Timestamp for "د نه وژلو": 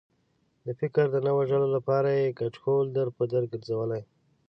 1.11-1.67